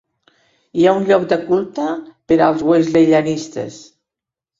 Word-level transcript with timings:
Hi 0.77 0.85
ha 0.85 0.93
un 0.99 1.03
lloc 1.09 1.27
de 1.33 1.37
culte 1.49 1.85
per 2.31 2.37
als 2.45 2.63
wesleyanistes. 2.71 3.79